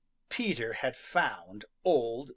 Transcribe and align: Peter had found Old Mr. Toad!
Peter 0.29 0.73
had 0.73 0.95
found 0.95 1.63
Old 1.85 2.25
Mr. 2.25 2.29
Toad! 2.29 2.29